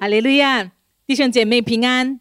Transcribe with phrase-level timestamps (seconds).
[0.00, 0.72] 哈利路亚，
[1.06, 2.18] 弟兄姐妹平安，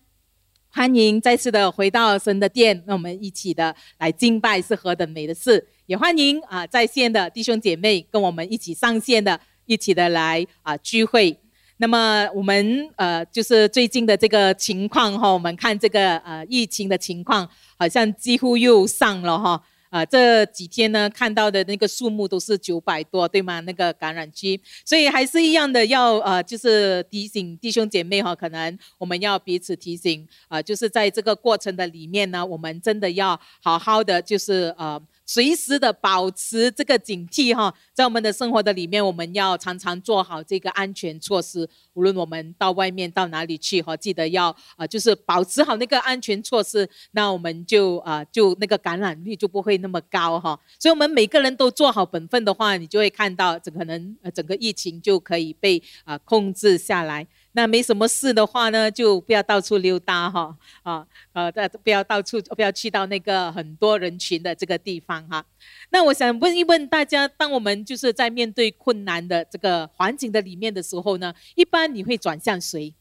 [0.68, 5.66] 欢迎再次的回到神的殿，让我们一起的来敬拜是何等美的事。
[5.86, 11.40] 也欢迎啊在线的弟兄姐妹跟我们一起上线的，一起的来啊聚会。
[11.78, 19.64] 那么我们呃就是最近的这个情况哈，我们看这个呃疫情的情况，好像几乎又上了哈。
[19.90, 23.60] 啊，这几天呢看到的那个数目都是九百多，对吗？
[23.62, 35.02] 那个感染区，所以还是一样的，要呃，就是提醒弟兄姐妹哈，可能我们要彼此提醒啊，就是在这个过程的里面呢，我们真的要好好的，就是呃。
[35.32, 41.70] 随时的保持这个警惕哈，在我们的生活的里面，我们要常常做好这个安全措施。
[41.94, 50.60] 无论我们到外面到哪里去哈，记得要啊，就是保持好那个安全措施，那我们就啊，就那个感染率就不会那么高哈。
[50.80, 57.28] 所以，我们每个人都做好本分的话，你就会看到，整可能呃整个疫情就可以被啊控制下来。
[57.54, 61.52] 那没什么事的话呢，就不要到处溜达哈，啊，呃，
[61.84, 65.44] 不要到处，不要去到那个很多人群的这个地方哈。
[65.90, 72.94] 那我想问一问大家，当我们就是在面对困难的这个环境的里面的时候呢，一般你会转向谁？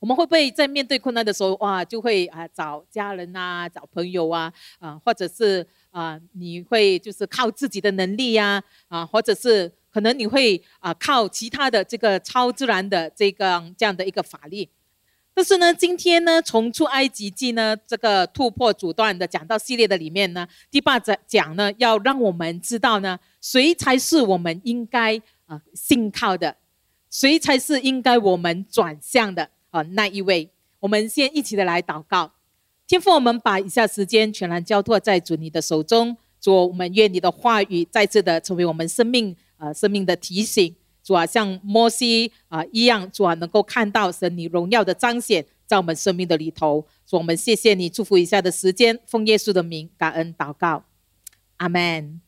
[0.00, 9.72] 我们会不会在面对困难的时候，哇，就会啊找家人啊，找朋友啊，啊，或者是啊，你会就是靠自己的能力呀，啊，或者是。
[9.96, 14.68] 可能你会啊靠其他的这个超自然的这个这样的一个法力，
[15.32, 25.16] 但是呢，今天呢，从出埃及记呢这个突破阻断的讲到系列的里面呢，第八讲讲呢，要让我们知道呢，谁才是我们应该
[25.46, 26.54] 啊信靠的，
[27.08, 30.50] 谁才是应该我们转向的啊那一位。
[30.80, 32.30] 我们先一起的来祷告，
[32.86, 39.34] 天父，我们把以下时间全然交托在主你的手中，主，我们愿你的话语再次的成为我们生命。
[39.56, 46.86] 啊，生命的提醒，主啊，像摩西啊一样，主啊，能够看到神你荣耀的彰显在我们生命的里头。
[47.06, 50.84] 主，我们谢谢你祝福以下的时间，奉耶稣的名感恩祷告，
[51.56, 52.20] 阿门。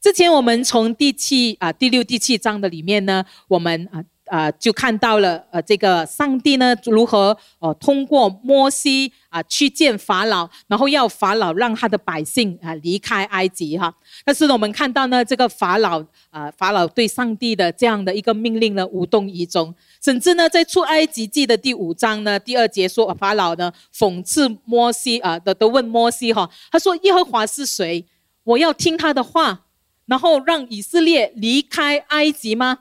[0.00, 4.04] 之前我们从第七啊第六第七章的里面呢，我们啊。
[4.26, 13.94] 啊，就看到了，呃，这个上帝呢，如何哦，通过摩西啊去见法老，然后要法老让他的百姓啊离开埃及哈。
[14.24, 28.06] 但是呢，我们看到呢，这个法老啊，法老对上帝的这样的一个命令呢无动于衷，甚至呢，在出埃及记的第五章呢第二节说，法老呢讽刺摩西啊，都都问摩西哈，他说耶和华是谁？
[28.44, 29.64] 我要听他的话，
[30.06, 32.80] 然后让以色列离开埃及吗？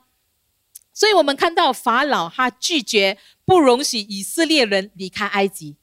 [0.93, 5.75] 所以我们看到法老他拒绝不容许以色列人离开埃及，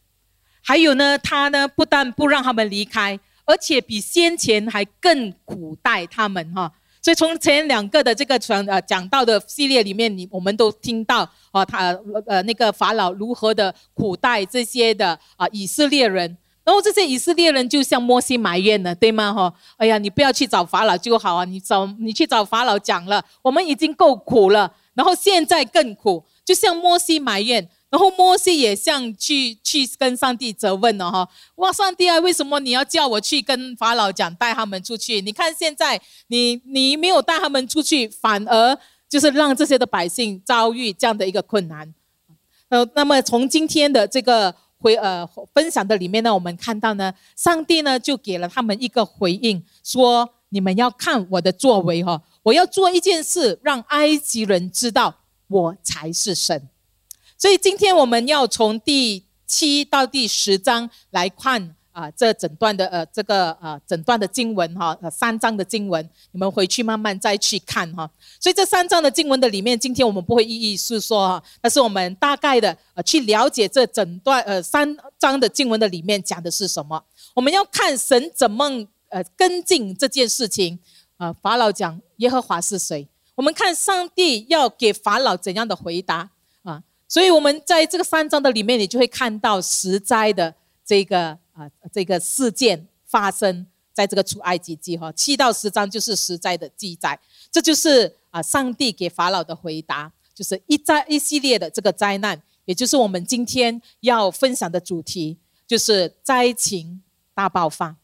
[0.62, 6.72] 还有呢，他呢不但不让他们离开，而且比先前还更苦待他们哈。
[7.02, 19.32] 所以从前两个的这个传呃讲到的系列里面，你我们都听到啊，他呃那个法老如何的苦待这些的啊以色列人，然后这些以色列人就向摩西埋怨了，对吗？
[19.32, 24.70] 哈，哎呀，你不要去找法老就好啊，你找你去找法老讲了，我们已经够苦了。
[24.94, 35.20] 然后现在更苦，就像摩西埋怨，然后摩西也像去去跟上帝责问了哈，哇，上帝啊，为什么你要叫我去跟法老讲带他们出去？
[35.20, 38.76] 你看现在你你没有带他们出去，反而
[39.08, 41.94] 就是让这些的百姓遭遇这样的一个困难。
[42.68, 52.20] 呃，那么从今天的这个回呃分享的里面呢，我们看到呢，上帝呢就给了他们一个回应，说你们要看我的作为哈。
[52.42, 55.14] 我要做一件事，让埃及人知道
[55.48, 56.68] 我才是神。
[57.36, 68.10] 所以今天我们要从第七到第十章来看啊，这整段的呃这个呃整段的经文哈，三章的经文，你们回去慢慢再去看哈。
[68.38, 77.02] 所以这三章的经文的里面，今天我们不会一一诉说哈，但是我们大概的呃去了解这整段呃三章的经文的里面讲的是什么。
[77.34, 78.64] 我们要看神怎么
[79.08, 80.78] 呃跟进这件事情。
[81.20, 83.06] 啊，法老讲耶和华是谁？
[83.34, 86.30] 我们看上帝要给法老怎样的回答
[86.62, 86.82] 啊？
[87.06, 97.20] 所以，我们在这个三章的里面，你就会看到实在的这个啊这个事件发生在这个出埃及记哈，七到十章就是实在的记载。
[97.52, 107.02] 这就是啊，上帝给法老的回答，就是一灾一系列的这个灾难，也就是我们今天要分享的主题，就是灾情
[107.34, 107.96] 大爆发。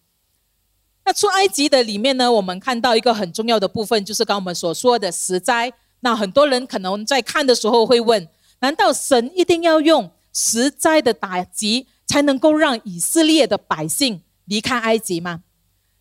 [1.06, 5.72] 那出埃及的里面呢，我们看到一个很重要的部分，就是刚我们所说的十灾。
[6.00, 15.42] 那很多人可能在看的时候会问：难道神一定要用十灾的打击，才能够让以色列的百姓离开埃及吗？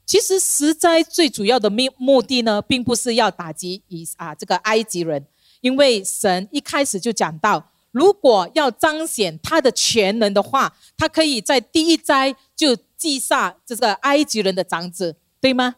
[0.07, 5.24] 其实十灾最主要的目目的呢，并不是要打击以啊这个埃及人，
[5.62, 15.76] 因为神一开始就讲到，如果要彰显他的全能的话，他可以在第一灾就记下这个埃及人的长子，对吗？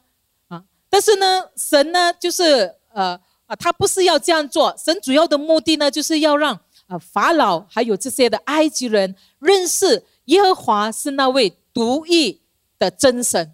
[0.48, 12.42] 啊，但是呢，神呢，就是呃啊，他不是要这样做，神主要的目的呢，就是要让啊法老还有这些的埃及人认识耶和华是那位独一
[12.78, 13.54] 的真神，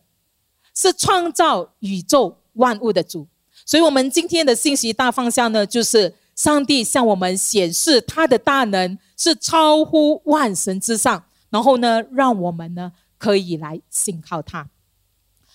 [0.74, 3.27] 是创造宇宙万物的主。
[3.65, 12.92] 所以，我们今天的信息大方向呢，就是上帝向我们显示他的大能是超乎万神之上，然后呢，让我们呢
[13.23, 14.67] 可以来信靠他。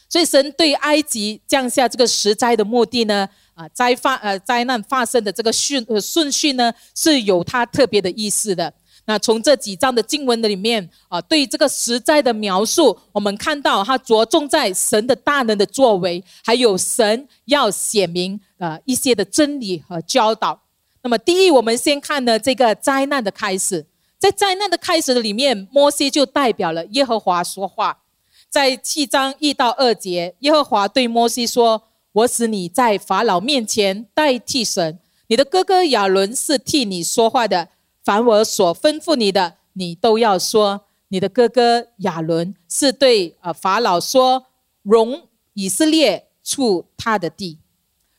[0.09, 8.73] 所以，神对埃及降下这个十灾的目的呢，啊，灾发呃灾难发生的这个顺呃顺序呢，是有它特别的意思的。
[9.05, 20.59] 那从这几章的经文的里面啊，对这个实在的描述，我们看到它着重在神的大能的作为，还有神要显明呃一些的真理和教导。
[21.03, 23.85] 那么第一，我们先看呢这个灾难的开始，
[24.19, 28.03] 在灾难的开始的里面，摩西就代表了耶和华说话。
[28.51, 34.99] 在七章一到二节，耶和华对摩西说：“我使你在法老面前代替神，
[35.29, 37.69] 你的哥哥亚伦是替你说话的。”
[38.03, 40.87] 凡我所吩咐你的，你都要说。
[41.09, 44.47] 你的哥哥亚伦是对啊法老说，
[44.83, 47.59] 容以色列出他的地。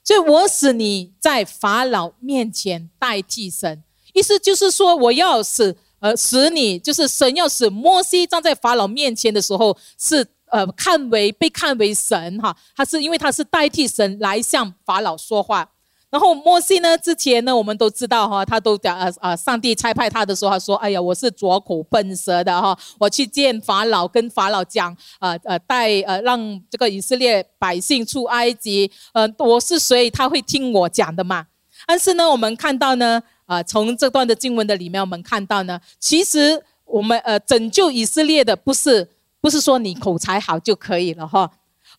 [0.03, 15.69] 所以我使你在法老面前代替神，意思就是说，我要使呃使你，就是神要使摩西站在法老面前的时候，是呃看为被看为神哈，他是因为他是代替神来向法老说话。
[16.11, 16.97] 然后摩西呢？
[16.97, 30.09] 之前呢，我们都知道哈，他都讲呃呃，上帝差派他的时候，他说：“哎呀，我是拙口笨舌的哈，我去见法老，跟法老讲，呃呃，带呃让这个以色列百姓出埃及，呃，我是谁？
[30.09, 31.45] 他会听我讲的嘛？
[31.85, 39.09] 但是呢，我们看到呢，啊，从这段的经文的里面，我们看到呢，其实我们呃拯救以色列的不是
[39.41, 41.49] 不是说你口才好就可以了哈，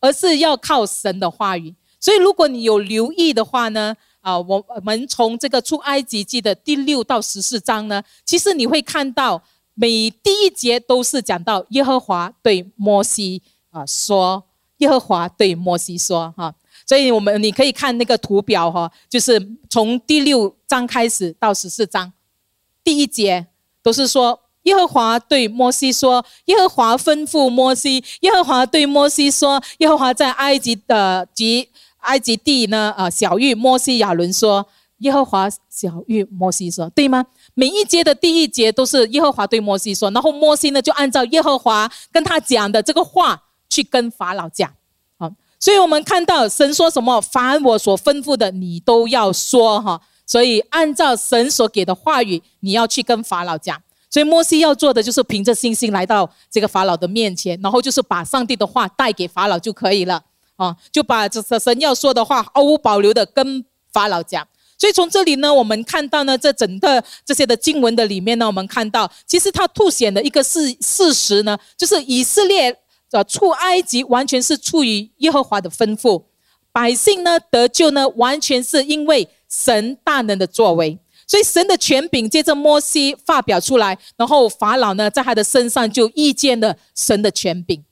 [0.00, 9.42] 而是要靠神的话语。”所以，如果你有留意的话呢，啊，我我们从这个出埃及记的第六到十四章呢，其实你会看到
[9.74, 14.44] 每第一节都是讲到耶和华对摩西啊说，
[14.78, 16.54] 耶和华对摩西说哈，
[16.90, 22.12] 所以我们你可以看那个图表哈，就是从第六章开始到十四章，
[22.82, 23.46] 第一节
[23.80, 31.68] 都是说耶和华对摩西说，耶和华吩咐摩西，耶和华对摩西说，耶和华在埃及的及。
[31.98, 32.92] 埃及地呢？
[32.96, 34.66] 啊，小玉摩西亚伦说
[35.00, 37.24] ：“耶和华小玉摩西说，对吗？
[37.52, 44.72] 每一节的第一节都是耶和华对摩西说，然后摩西呢就按照耶和华跟他讲的这个话去跟法老讲。
[45.60, 50.00] 所以我们看到神说什么，凡我所吩咐的，你都要说哈。
[50.26, 53.80] 所以按照神所给的话语，你要去跟法老讲。
[54.08, 60.22] 所以摩西要做的就是凭着信心来到这个法老的面前，然后就是把上帝的话带给法老就可以了。”
[60.56, 64.46] 啊，就把这神要说的话毫无保留的跟法老讲。
[64.76, 72.76] 所以从这里呢，我们看到呢，这整个这些的经文的里面呢，我们看到其实它凸显的一个事事实呢，就是以色列
[73.10, 76.24] 啊出埃及完全是出于耶和华的吩咐，
[76.72, 80.98] 百姓呢得救呢完全是因为神大能的作为。
[81.26, 87.84] 所以神的权柄借着摩西发表出来，然后法老呢在他的身上就遇见了神的权柄。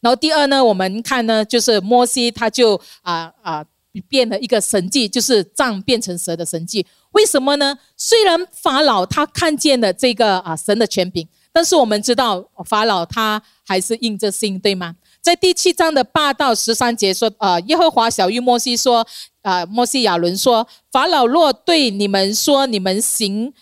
[0.00, 3.64] 然后第二呢，我们看呢，就是摩西他就啊啊
[4.08, 6.86] 变了一个神迹，就是杖变成蛇的神迹。
[7.12, 7.78] 为什么呢？
[7.96, 14.94] 虽然法老他看见了这个啊神的权柄，但是我们知道法老他还是硬着心，对吗？
[15.22, 19.06] 在第七章的八到十三节说，啊耶和华小玉摩西说，
[19.40, 23.54] 啊摩西亚伦说，法老若对你们说，你们行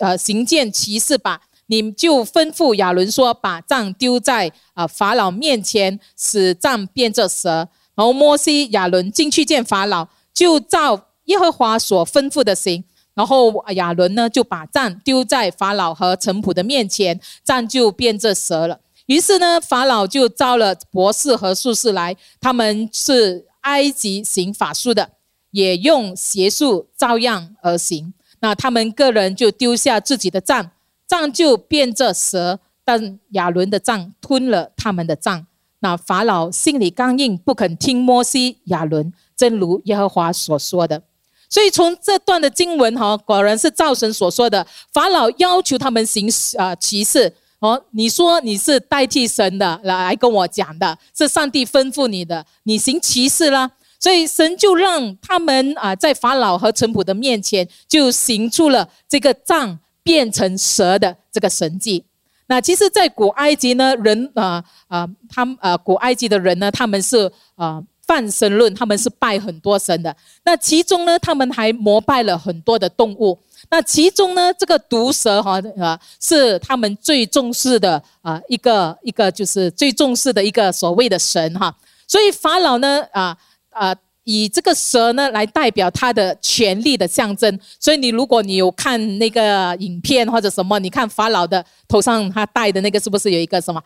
[0.00, 1.42] 呃行见奇事吧。
[1.68, 12.82] 你就吩咐亚伦说：“把杖丢在啊法老面前，使杖变作蛇。”然后摩西、亚伦进去见法老，就照耶和华所吩咐的行。
[13.16, 18.78] 然后亚伦呢，就把杖丢在法老和臣仆的面前，杖就变作蛇了。
[19.06, 25.10] 于是呢，法老就招了博士和术士来，他们是埃及行法术的，
[25.50, 28.12] 也用邪术照样而行。
[28.40, 30.70] 那他们个人就丢下自己的杖。
[31.08, 35.46] 杖就变作蛇，但亚伦的杖吞了他们的杖。
[35.78, 41.04] 那法老心里刚硬，不肯听摩西、亚伦，正如耶和华所说的。
[41.48, 44.66] 所以从这段的经文哈，果然是造神所说的。
[44.92, 53.70] 法老要求他们行啊骑士哦，你说你是代替神的来跟我讲的，是上帝吩咐你的，你行骑士啦。
[53.98, 59.78] 所以神就让他们啊，在法老和臣仆的面前，就行出了这个杖。
[60.06, 62.04] 变成蛇的这个神迹。
[62.46, 67.82] 那其实，在古埃及呢，人啊啊，他们呃，古埃及的人呢，他们是啊。
[68.06, 70.14] 泛神论，他们是拜很多神的。
[70.44, 73.38] 那其中呢，他们还膜拜了很多的动物。
[73.68, 81.74] 那其中呢，这个毒蛇哈啊，是他们最重视的啊一个一个就是最重视的一个所谓的神哈。
[82.06, 83.36] 所以法老呢啊
[83.70, 87.58] 啊以这个蛇呢来代表他的权力的象征。
[87.80, 93.82] 所以你如果你有看那个影片或者什么，你看法老的头上他戴的那个是不是有一个什么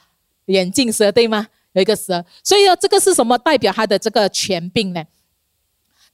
[0.46, 1.46] 眼镜蛇对吗？
[1.72, 5.04] 有一个蛇，所以呢，这个是什么代表他的这个权柄呢？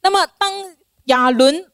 [0.02, 1.70] 那么当亚伦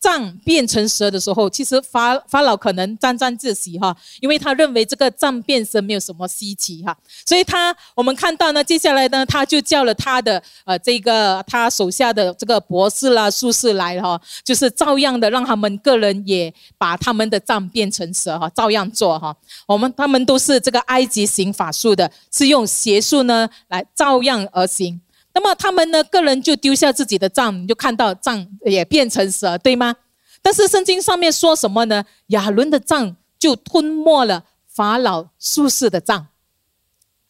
[0.00, 19.36] 杖变成蛇的时候，其实法法老可能沾沾自喜哈，因为他认为这个杖变蛇没有什么稀奇哈，所以他我们看到呢，接下来呢，他就叫了他的呃这个他手下的这个博士啦、术士来哈，就是照样的让他们个人也把他们的杖变成蛇哈，照样做哈。
[19.66, 25.00] 我们他们都是这个埃及行法术的，是用邪术呢来照样而行。
[25.38, 26.02] 那么他们呢？
[26.02, 29.94] 个人就丢下自己的杖，你就看到杖也变成蛇，对吗？
[30.42, 32.04] 但是圣经上面说什么呢？
[32.28, 36.26] 亚伦的杖就吞没了法老术士的杖。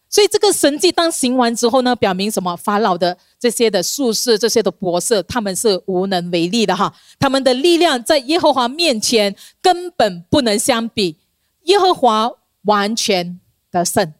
[0.09, 2.57] 所以这个神迹当行完之后呢，表明什么？
[2.57, 6.91] 法老的这些的术士、这些的博士，他们是无能为力的哈。
[7.19, 11.19] 他们的力量在耶和华面前根本不能相比，
[11.65, 12.31] 耶和华
[12.63, 13.39] 完全
[13.71, 14.15] 的胜。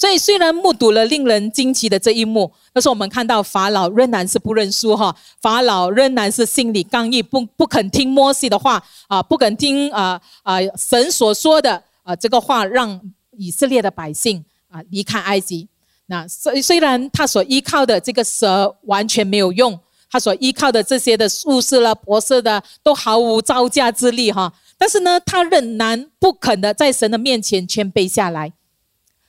[0.00, 5.14] 所以，虽然目睹了令人惊奇的这一幕，但是我们看到法老仍然是不认输哈。
[5.42, 12.98] 法老仍然是心里刚毅，不不肯听摩西的话啊，不肯听啊啊神所说的啊这个话，让
[13.36, 15.68] 以色列的百姓啊离开埃及。
[16.06, 19.78] 那虽虽然他所依靠的这个蛇完全没有用，
[20.10, 28.50] 他所依靠的这些的术士了、博士的都毫无招架之力哈，但是呢，他仍然不肯的在神的面前谦卑下来。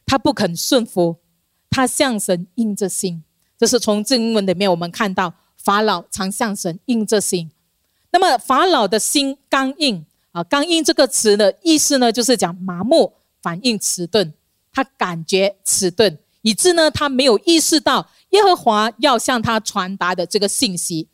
[0.06, 1.18] 他不肯顺服，
[1.70, 3.24] 他向神硬着心。
[3.58, 7.52] 这是从经文里面我们看到，法老常向神硬着心。
[8.12, 14.34] 那么法老的心刚硬啊，刚硬这个词的意思呢，就是讲麻木、反应迟钝，
[14.74, 21.08] 他感觉迟钝，以致呢他没有意识到耶和华要向他传达的这个信息。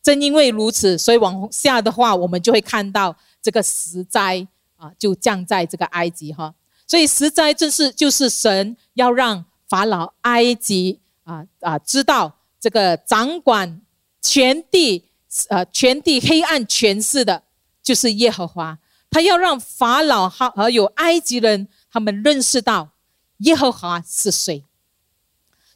[0.00, 6.54] 正因为如此，所以往下的话，我们就会看到这个十灾啊，就降在这个埃及哈。
[6.88, 13.80] 所以实在正是就是神要让法老埃及啊啊知道这个掌管
[14.22, 15.04] 全地
[15.48, 17.42] 呃全地黑暗权势的，
[17.82, 18.78] 就是耶和华。
[19.10, 22.88] 他要让法老和还有埃及人他们认识到
[23.38, 24.64] 耶和华是谁。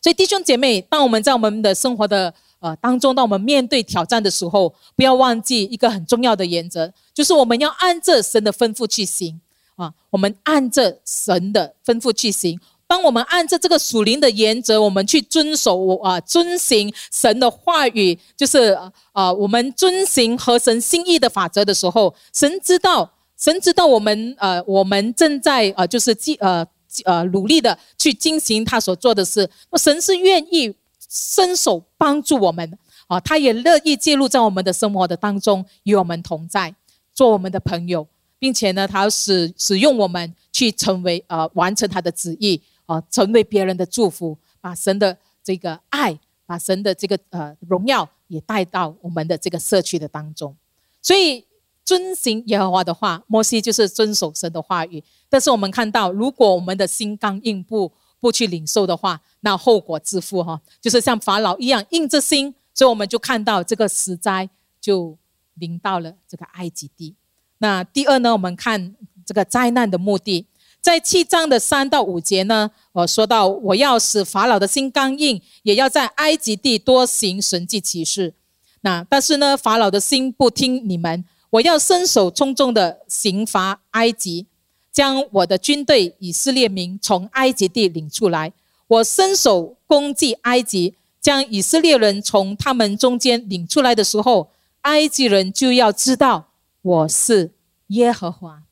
[0.02, 9.40] 所以弟兄姐妹，当我们在我们的生活的呃当中，当我们面对挑战的时候，不要忘记一个很重要的原则，就是我们要按着神的吩咐去行。
[9.76, 12.59] 啊，我们按着神的吩咐去行。
[12.87, 18.76] 当我们按着这个属灵的原则，我们去遵守我啊，遵行神的话语，就是
[19.12, 26.67] 啊，我们遵行合神心意的法则的时候，神知道，神知道我们呃，我们正在呃，就是继呃
[27.07, 29.49] 呃努力的去进行他所做的事。
[29.71, 30.75] 那神是愿意
[31.09, 36.75] 伸手帮助我们啊，他也乐意介入在我们的生活的当中，与我们同在，
[37.14, 38.07] 做我们的朋友。
[38.43, 50.57] 并且呢，他使使用我们去成为呃完成他的旨意啊，成为别人的祝福，把神的这个爱，把神的这个呃荣耀也带到我们的这个社区的当中。
[51.01, 51.47] 所以
[51.85, 55.01] 遵行耶和华的话，摩西就是遵守神的话语。
[55.29, 62.53] 但是我们看到，如果我们的心刚硬，不不去领受的话，那后果自负哈，就是像法老一样硬着心。
[62.75, 65.17] 所以我们就看到这个死灾就
[65.55, 67.15] 临到了这个埃及地。
[67.62, 68.92] 那第二呢，我们看
[69.25, 70.45] 这个灾难的目的，
[70.81, 78.35] 在七章的三到五节呢，我说到我要使法老的心刚硬，也要在埃及地多行神迹奇事。
[78.81, 84.47] 那但是呢，法老的心不听你们，我要伸手重重的刑罚埃及，
[84.90, 88.52] 将我的军队以色列民从埃及地领出来。
[88.88, 94.50] 我伸手攻击埃及，将以色列人从他们中间领出来的时候，
[94.81, 96.49] 埃及人就要知道。
[96.83, 97.53] 我是
[97.89, 98.62] 耶和华，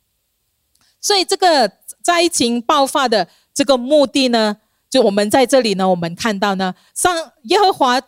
[1.01, 1.71] 所以这个
[2.03, 4.57] 灾情爆发的这个目的呢，
[4.89, 7.15] 就我们在这里呢，我们看到呢，上
[7.45, 8.01] 耶和华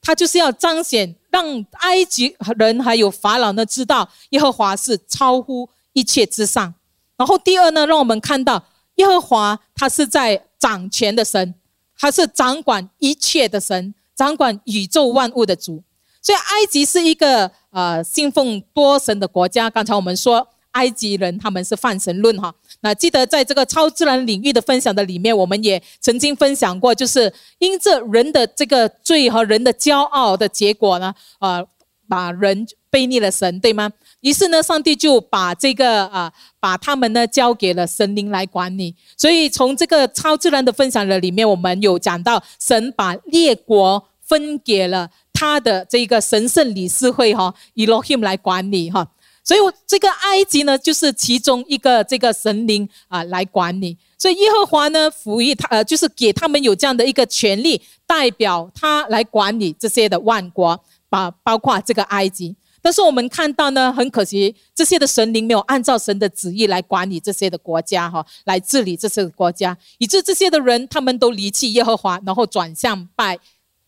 [0.00, 6.74] 他就是要彰显，让埃及人还有法老呢知道耶和华是超乎一切之上。
[7.16, 8.64] 然后第二呢，让我们看到
[8.96, 11.54] 耶和华他是在掌权的神，
[11.96, 15.84] 他是掌管一切的神，掌管宇宙万物的主。
[16.20, 19.68] 所以埃及是一个呃信奉多神的国家。
[19.68, 22.54] 刚才我们说，埃及人他们是泛神论哈。
[22.80, 31.66] 那记得在这个超自然领域的分享的里面，我们也曾经分享过，就是因着人的这个罪和人的骄傲的结果呢，呃，
[32.08, 33.90] 把人背逆了神，对吗？
[34.20, 38.94] 于是呢，上帝就把这个啊，把他们呢交给了神灵来管理。
[39.16, 45.10] 所以从这个超自然的分享的里面，我们有讲到，神把列国分给了
[45.42, 49.04] 他的这个神圣理事会哈，Elohim 来管理哈。
[49.42, 53.98] 所以这个埃及呢，就是其中一个这个神灵啊来管理。
[54.16, 60.80] 所以耶和华呢赋予他呃，就是给他们有这样的一个权利，代表他来管理这些的万国，
[61.10, 62.54] 把包括这个埃及。
[62.80, 73.36] 但是我们看到呢，很可惜，这些的神灵没有按照神的旨意来管理这些的国家，哈，来治理这些的国家，以致这些的人他们都离弃耶和华，然后转向拜，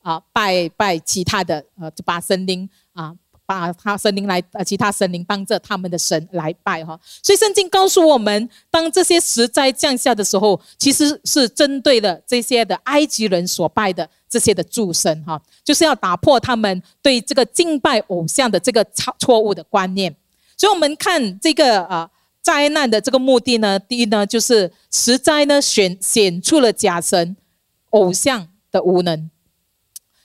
[0.05, 3.13] 啊，拜拜其他的，呃，就把神灵啊。
[3.47, 20.17] 把他神灵来，呃，其他神灵帮着他们的神来拜哈，所以圣经告诉我们，当这些石灾降下的时候，其实是针对了这些的埃及人所拜的这些的诸神哈，就是要打破他们对这个敬拜偶像的这个错错误的观念。
[20.57, 22.09] 所以我们看这个啊
[22.41, 27.37] 灾难的这个目的呢，第一呢就是石灾呢显显出了假神
[27.91, 29.31] 偶像的无能。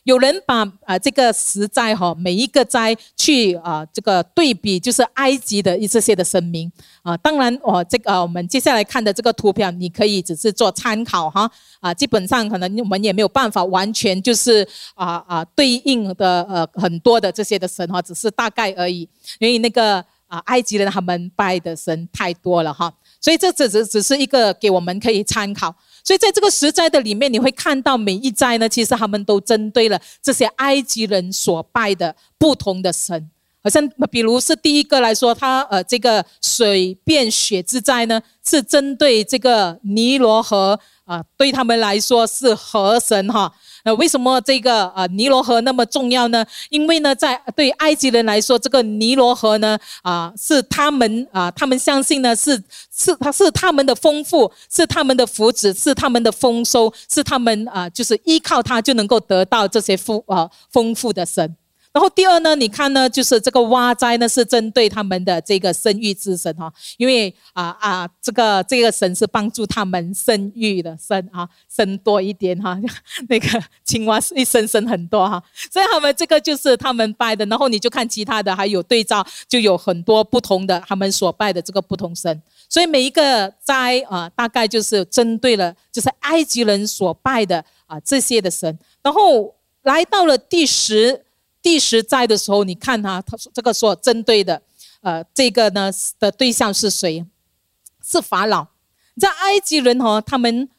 [0.09, 6.71] 有人把啊这个十灾哈每一个灾去啊这个对比，就是埃及的一这些的神明
[7.03, 7.15] 啊。
[7.17, 11.49] 当然我这个我们接下来看的这个图表，你可以只是做参考哈
[11.79, 11.93] 啊。
[11.93, 19.07] 基本上可能我们也没有办法完全就是啊啊对应的呃很多的这些的神哈，只是大概而已。
[19.37, 25.75] 因为那个啊埃及人他们拜的神太多了哈，所以这只只只是一个给我们可以参考。
[26.03, 33.29] 所以在这个十灾的里面，你会看到每一灾呢，其实他们都针对了这些埃及人所拜的不同的神。
[33.61, 43.53] 好像比如是第一个来说，他呃这个水变血之灾呢，是针对这个尼罗河啊，对他们来说是河神哈。
[43.83, 46.45] 那为什么这个啊尼罗河那么重要呢？
[46.69, 52.61] 因为呢，在对埃及人来说，这个尼罗河呢啊是他们啊他们相信呢是
[52.95, 61.55] 是它是他们的丰富，是他们的福祉，是他们的丰收，是他们啊就是依靠它就能够得到这些富啊丰富的神。
[61.91, 72.79] 然后第二呢，你看呢，就是这个蛙灾呢，是针对他们的这个生育之神哈，因为啊啊，这个这个神是帮助他们生育的生啊，生多一点哈，
[73.27, 77.43] 那个青蛙一生生很多哈，所以他们这个就是他们拜的。
[77.47, 82.39] 然后你就看其他的，还有对照，就有很多不同的他们所拜的这个不同神。
[82.69, 88.77] 所以每一个灾啊，大概就是针对了，就是埃及人所拜的啊这些的神。
[89.01, 91.25] 然后来到了第十。
[91.61, 94.61] 第十灾的时候，你看他，他说这个说针对的，
[95.01, 97.25] 呃，这个呢的对象是谁？
[98.03, 98.67] 是法老。
[99.19, 100.69] 在埃及人哈，他们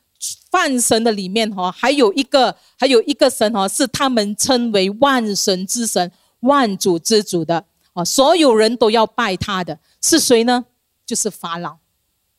[0.50, 10.64] 泛神的里面哈，还有一个还有一个神哈，是他们称为万神之神、万主之主的啊，所有人都要拜他的，是谁呢？
[11.04, 11.76] 就是法老。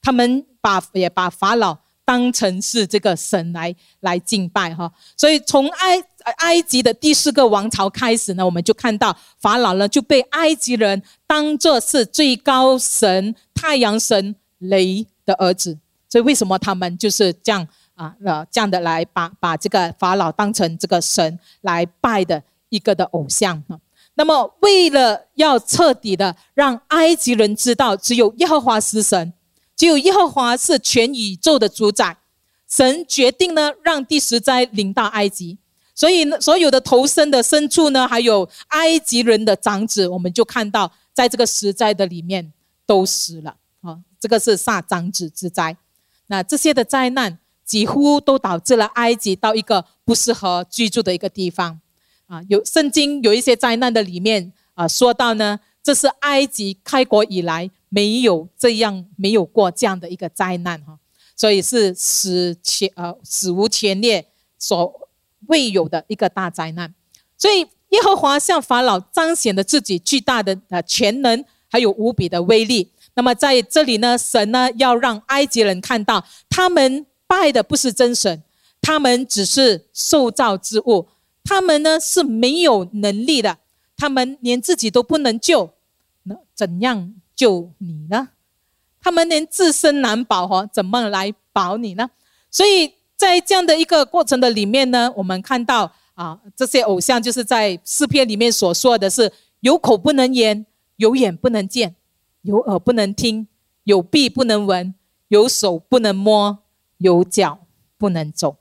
[0.01, 1.77] 他们把也把法老。
[2.11, 6.03] 当成是这个神来来敬拜哈，所以从埃
[6.39, 15.77] 埃及的第四个王朝开始呢，我们就看到法老呢就被埃及人当作是最高神太阳神雷的儿子，
[16.09, 23.79] 所以为什么他们就是这样啊呃这样的来把把这个法老当成这个神来拜的一个的偶像哈？
[24.15, 29.31] 那么为了要彻底的让埃及人知道只有耶和华是神。
[29.81, 32.15] 只有耶和华是全宇宙的主宰，
[32.69, 35.57] 神决定呢，让第十灾临到埃及，
[35.95, 42.53] 所以呢，所有的投生的牲畜呢，还有埃及人的长子，我们就看到在这个十灾的里面
[42.85, 43.97] 都死了啊。
[44.19, 45.75] 这个是杀长子之灾，
[46.27, 51.79] 那这些的灾难几乎都导致了埃及到一个不适合居住的一个地方
[52.27, 52.39] 啊。
[52.49, 57.71] 有圣经有一些灾难的里面啊，说到呢，这是埃及开国以来。
[57.93, 60.97] 没有这样，没有过这样的一个灾难哈，
[61.35, 64.23] 所以是史前呃史无前例
[64.57, 65.09] 所
[65.47, 66.95] 未有的一个大灾难。
[67.37, 72.89] 所以耶和华向法老彰显了自己巨大的呃全能，还有无比的威力。
[73.13, 78.41] 那么在这里呢，神呢要让埃及人看到，他们拜的不是真神，
[78.81, 81.09] 他们只是受造之物，
[81.43, 83.57] 他们呢是没有能力的，
[83.97, 85.73] 他们连自己都不能救，
[86.23, 87.13] 那怎样？
[87.41, 88.29] 救你呢？
[89.01, 92.07] 他们连自身难保哈，怎么来保你呢？
[92.51, 100.63] 所以在这样的一个过程的里面呢，我们看到啊，这些偶像就是在诗篇里面所说的是有口不能言，
[100.97, 101.95] 有眼不能见，
[102.43, 103.47] 有耳不能听，
[103.85, 104.93] 有鼻不能闻，
[105.29, 106.59] 有手不能摸，
[106.99, 107.65] 有脚
[107.97, 108.57] 不能走。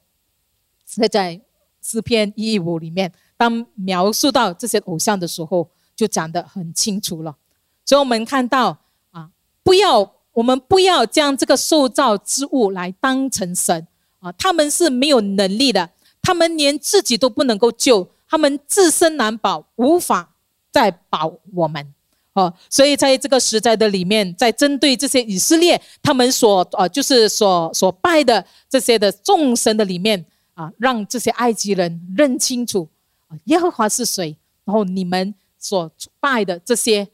[0.87, 1.39] 这在
[1.83, 7.37] 诗篇一五里面，当描述到这些偶像的时候，就讲得很清楚了。
[7.91, 8.79] 所以我们看到
[9.11, 9.29] 啊，
[9.65, 13.85] 不要我们不要将这个受造之物来当成神
[14.21, 15.91] 啊，他们是没有能力的，
[16.23, 20.37] 他们连自己都不能够救，他们自身难保，无法
[20.71, 21.93] 再保我们。
[22.35, 30.25] 哦，所以在这个时代的里面，在针对这些以色列他们所呃，就是所所拜的这些的众神的里面
[30.55, 32.89] 啊，让这些埃及人认清楚，
[33.47, 37.09] 耶和华是谁，然后你们所拜的这些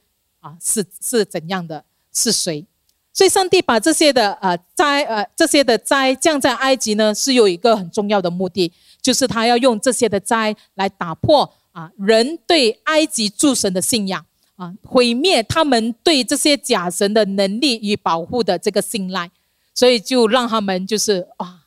[0.46, 2.64] 啊是是怎样的，是谁？
[3.12, 14.24] 所以上帝把这些的呃灾呃这些的灾降在埃及呢，是有一个很重要的目的，就是他要用这些的灾来打破啊人对埃及诸神的信仰。
[14.56, 14.72] 啊！
[14.82, 19.30] 毁灭他们对这些假神的能力与保护的这个信赖，
[19.74, 21.66] 所以就让他们就是啊，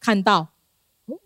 [0.00, 0.48] 看到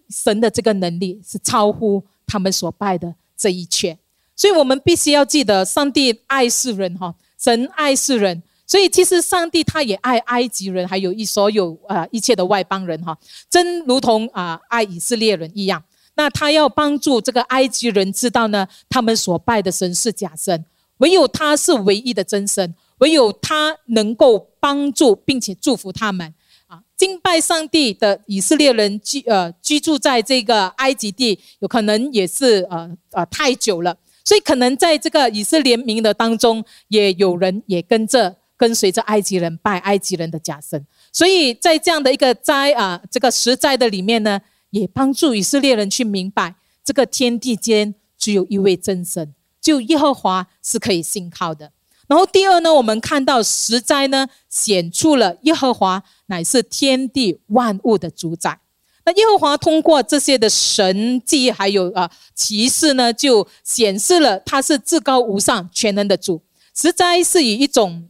[0.09, 3.96] 神的这个能力是超乎他们所拜的这一切。
[4.37, 13.16] 所以我们必须要记得，上帝爱世人哈，神爱世人，所以其实上帝他也爱埃及人，还有一所有啊一切的外邦人哈，
[13.49, 15.83] 真如同啊爱以色列人一样。
[16.14, 20.64] 那他要帮助这个埃及人知道呢，他们所拜的神是假神。
[20.99, 26.33] 唯有他是唯一的真神，唯有他能够帮助并且祝福他们
[26.68, 26.81] 啊！
[26.96, 33.94] 敬拜上帝的以色列人居呃居住在这个埃及地，有可能也是呃呃太久了，
[34.26, 49.32] 所以可能在这个以色列民的当中，也有人也跟着跟随着埃及人拜埃及人的假神，所以在这样的一个灾啊这个实灾的里面呢，也帮助以色列人去明白，这个天地间只有一位真神。
[49.60, 51.70] 就耶和华是可以信靠的。
[52.08, 58.58] 然后第二呢，我们看到实灾呢显出了耶和华乃是天地万物的主宰。
[59.06, 66.42] 那耶和华通过这些的神迹还有啊启示呢，就显示了他是至高无上、全能的主。
[66.74, 68.06] 十灾是以一种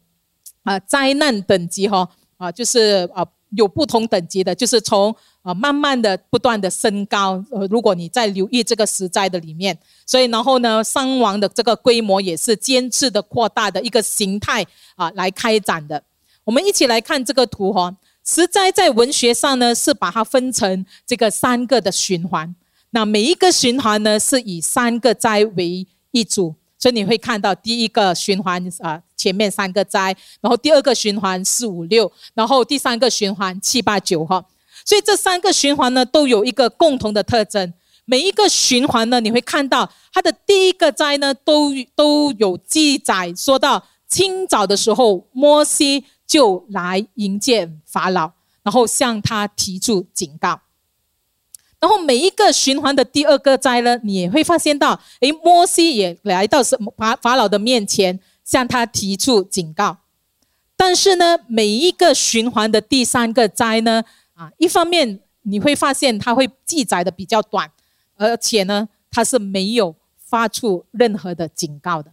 [0.65, 5.15] 啊灾难等级哈啊，就是啊有不同等级的，就是从。
[5.47, 7.41] 啊，慢慢的不断的升高。
[7.53, 16.03] 呃，如果你在留意这个实在的里面，所以然后呢，伤亡的这个规模也是渐次的扩大的一个形态啊，来开展的。
[16.43, 17.97] 我们一起来看这个图哈。
[18.27, 22.55] 实在在文学上呢，是把它分成这个三个的循环。
[22.91, 34.45] 那每一个循环呢，是以三个灾为一组，所以你会看到第一个循环啊，前面三个灾，然后第二个循环四五六，然后第三个循环七八九哈。
[34.85, 37.73] 所以这三个循环呢，都有一个共同的特征。
[38.05, 46.05] 每一个循环呢，你会看到它的第一个灾呢，都都有记载，说到清早的时候，摩西
[46.37, 48.31] 就来迎接法老，
[48.63, 50.61] 然后向他提出警告。
[51.81, 59.97] 然后每一个循环的第二个灾呢，你也会发现到，诶，摩西也来到什法法老的面前，向他提出警告。
[60.77, 64.05] 但是呢，每一个循环的第三个灾呢？
[64.35, 67.71] 啊，一方面你会发现它会记载的比较短，
[68.17, 72.13] 而且呢，它是没有发出任何的警告的，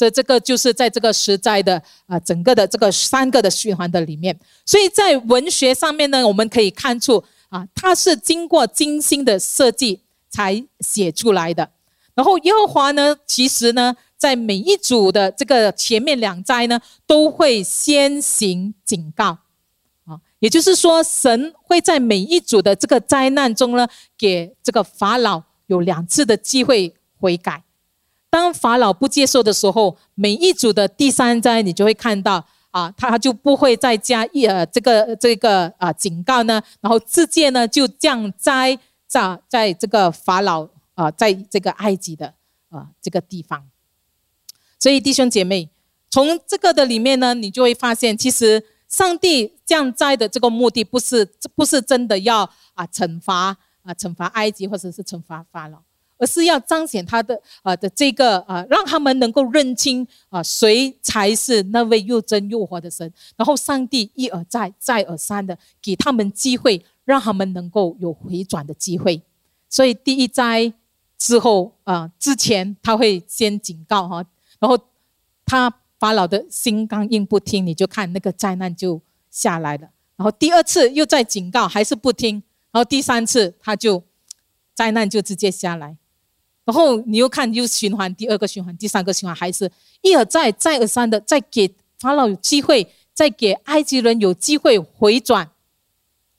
[0.00, 4.34] 所以这个就是在这个实在的啊整个的这个三个的循环的里面，
[4.64, 11.68] 所以在文学上面呢，我们可以看出啊，它是经过精心的设计才写出来的。
[12.14, 19.36] 然后耶和华呢，其实呢，在每一组的这个前面两灾呢，都会先行警告
[20.06, 20.18] 啊。
[20.38, 23.86] 也就是说，神会在每一组的这个灾难中呢，
[24.16, 27.64] 给这个法老有两次的机会悔改。
[28.30, 42.32] 当法老不接受的时候，每一组的第三灾，你就会看到啊，他就不会再加一呃这个这个啊警告呢，然后直接呢就降灾在在这个法老啊，在这个埃及的
[42.70, 43.68] 啊这个地方。
[44.78, 45.68] 所以弟兄姐妹，
[46.08, 48.64] 从这个的里面呢，你就会发现其实。
[48.90, 52.40] 上帝降灾的这个目的，不是不是真的要
[52.74, 55.78] 啊惩罚啊惩罚埃及或者是惩罚法老，
[56.20, 63.12] 而是要彰显他的啊的这个啊，让他们能够认清啊谁才是那位又真又活的神。
[63.36, 69.20] 然后上帝一而再再而三的给他们机会，让他们能够有回转的机会。
[69.68, 70.72] 所以第一灾
[71.18, 74.24] 之后啊之前他会先警告哈，
[74.60, 74.78] 然后
[75.44, 75.72] 他。
[76.00, 78.98] 法老的心刚硬不听，你就看那个灾难就
[79.30, 79.90] 下来了。
[80.16, 82.42] 然后第二次又在警告，还是不听。
[82.70, 84.02] 然后第三次他就
[84.72, 85.98] 灾难就直接下来。
[86.70, 89.68] 然后你又看又循环第二个循环，第三个循环还是
[90.02, 95.50] 一而再再而三的再给法老有机会再给埃及人有机会回转，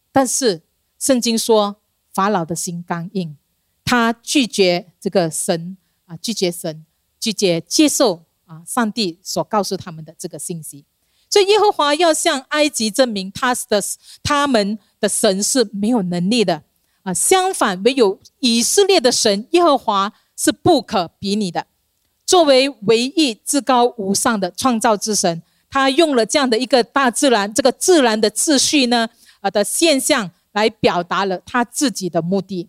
[0.09, 0.61] 但是
[0.97, 1.75] 圣经说
[2.13, 3.35] 法老的心刚硬，
[3.83, 6.85] 他拒绝这个神啊，拒绝神，
[7.19, 10.85] 拒绝接受啊上帝所告诉他们的这个信息。
[11.29, 13.83] 所以耶和华要向埃及证明他的
[14.23, 16.63] 他们的神是没有能力的
[17.03, 21.65] 啊，相反，唯有以色列的神耶和华是不可比拟的。
[22.25, 29.07] 作为唯一至高无上的创造之神，他用了这样的一个大自然这个自然的秩序呢
[29.39, 32.67] 啊的现象来表达了他自己的目的。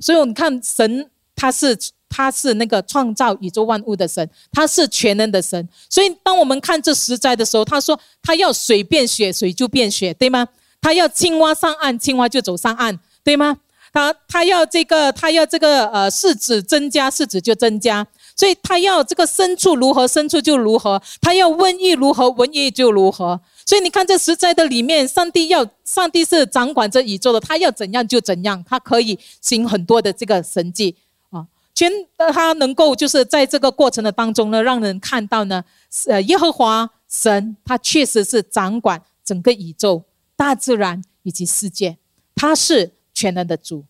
[0.00, 1.78] 所以，我们看神他是。
[2.10, 5.68] 他是那个创造宇宙万物的神，他是全能的神。
[5.90, 10.48] 所以，当我们看这十灾的时候，他说他要水变雪，水就变雪，对吗？
[10.80, 13.58] 他要青蛙上岸，青蛙就走上岸，对吗？
[13.92, 18.06] 他他要这个，他要这个，呃，柿子增加，柿子就增加。
[18.34, 23.38] 所以，他要这个牲畜如何，牲畜就如何；他要瘟疫如何，瘟疫就如何。
[23.66, 30.96] 所以，你看这实在的里面，上帝要，上帝是掌管着宇宙的，他要怎样就怎样，他可以行很多的这个神迹
[31.28, 31.44] 啊。
[31.74, 31.92] 全
[32.32, 35.62] 他能够就是在这个过程的当中呢，让人看到呢，
[36.06, 40.02] 呃，耶和华神他确实是掌管整个宇宙、
[40.34, 41.98] 大自然以及世界，
[42.34, 43.84] 他是全能的主。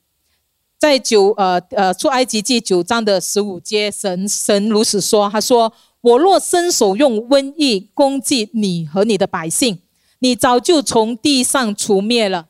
[0.79, 9.81] 在九呃呃出埃及记九章的十五节，神神如此说：他说，我若伸手用瘟疫攻击你和你的百姓，
[10.21, 12.49] 你早就从地上除灭了。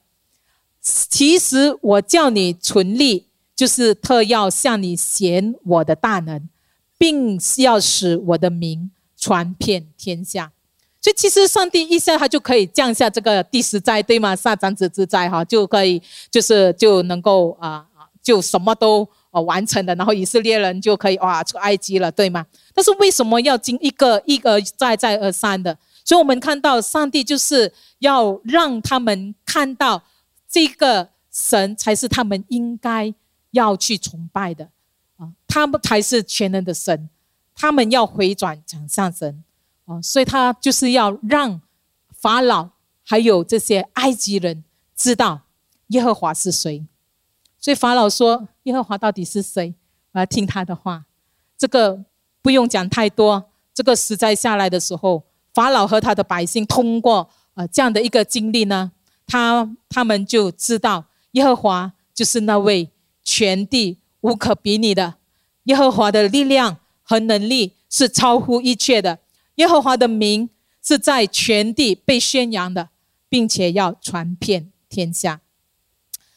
[0.81, 3.27] 其实我叫你存立。
[3.59, 6.49] 就是特要向你显我的大能，
[6.97, 10.53] 并要使我的名传遍天下。
[11.01, 14.35] 所以其实上帝一下他就可以降下这个第十灾，对吗？
[14.35, 17.87] 撒长子之灾哈，就可以就是就能够啊
[18.23, 22.45] 就什么都啊完成的，然后以色列人就可以哇出埃及了，对吗？
[22.75, 25.77] 但是为什么要经一个一而再再而三的？
[26.05, 30.03] 所以我们看到上帝就是要让他们看到
[30.49, 33.15] 这个神才是他们应该。
[33.53, 34.69] 要去崇拜的
[35.17, 37.09] 啊，他们才是全能的神，
[37.55, 39.43] 他们要回转讲上神
[39.89, 41.61] 啊，所以他就是要让
[42.13, 42.69] 法老
[43.03, 44.63] 还有这些埃及人
[44.95, 45.41] 知道
[45.89, 46.87] 耶和华是谁。
[47.59, 49.75] 所以法老说：“耶和华到底是谁？”
[50.13, 51.05] 我要听他的话。
[51.57, 52.05] 这个
[52.41, 53.51] 不用讲太多。
[53.75, 58.93] 这个实在下来的时候，法老和他的百姓通过呃这样的一个经历呢，
[59.27, 62.91] 他他们就知道耶和华就是那位。
[63.31, 65.17] 全地无可比拟的
[65.65, 69.19] 耶和华的力量和能力是超乎一切的。
[69.59, 70.51] 耶和华的名
[70.83, 72.89] 是在全地被宣扬的，
[73.29, 75.41] 并且要传遍天下。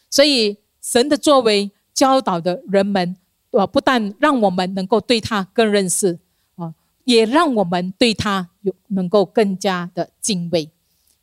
[0.10, 3.16] 所以神的作为教导的人们，
[3.52, 6.20] 呃，不但让我们能够对他更认识
[6.56, 6.74] 啊，
[7.06, 10.70] 也让我们对他有能够更加的敬畏，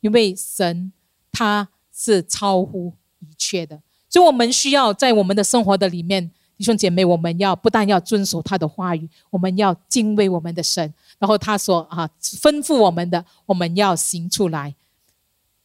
[0.01, 0.91] 因为神
[1.31, 3.81] 他是超乎一切的。
[4.09, 14.73] 所以，我们需要在我们的生活的里面，弟兄姐妹，我们要不但要遵守他的话语，我们要敬畏我们的神，然后他说啊，吩咐我们的，我们要行出来。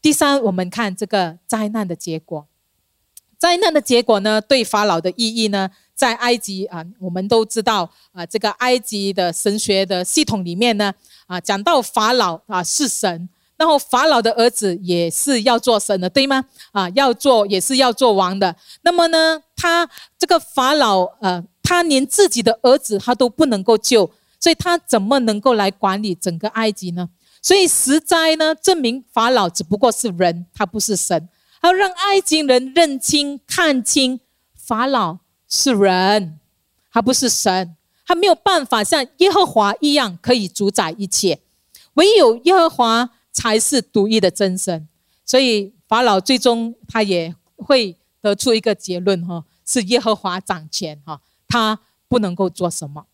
[0.03, 2.47] 第三，我们看这个灾难的结果。
[3.39, 10.93] 灾难的结果呢，对法老的意义呢，在埃及啊，我们都知道啊，这个埃及的神学的系统里面呢，
[11.27, 13.29] 啊，讲到法老啊是神。
[13.57, 16.45] 然后法老的儿子也是要做神的，对吗？
[16.73, 18.55] 啊，要做也是要做王的。
[18.83, 19.89] 那么呢，他
[20.19, 24.11] 这个法老，呃，他连自己的儿子他都不能够救，
[24.45, 27.09] 所以他怎么能够来管理整个埃及呢？
[27.41, 31.31] 所以实在呢，证明法老只不过是人，他不是神。
[31.63, 34.21] 要让埃及人认清、看清，
[34.55, 36.39] 法老是人，
[36.93, 37.75] 他不是神，
[38.07, 41.41] 他没有办法像耶和华一样可以主宰一切，
[41.95, 43.11] 唯有耶和华。
[43.37, 44.87] 才是独一的真神，
[45.27, 53.05] 所以法老最终他也会得出一个结论哈，是耶和华掌权哈，他不能够做什么。